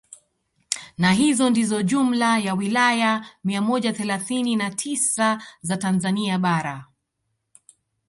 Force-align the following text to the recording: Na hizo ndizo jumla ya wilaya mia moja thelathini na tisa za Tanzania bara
Na 0.97 1.11
hizo 1.13 1.49
ndizo 1.49 1.83
jumla 1.83 2.39
ya 2.39 2.53
wilaya 2.53 3.25
mia 3.43 3.61
moja 3.61 3.93
thelathini 3.93 4.55
na 4.55 4.71
tisa 4.71 5.43
za 5.61 5.77
Tanzania 5.77 6.39
bara 6.39 6.87